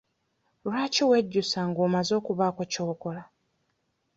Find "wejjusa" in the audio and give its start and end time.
1.09-1.59